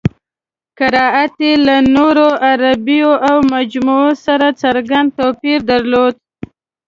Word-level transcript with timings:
قرائت 0.77 1.33
یې 1.45 1.53
له 1.65 1.75
نورو 1.95 2.27
عربو 2.47 3.09
او 3.29 3.37
عجمو 3.57 4.01
سره 4.25 4.47
څرګند 4.61 5.07
توپیر 5.19 5.59
درلود. 5.71 6.13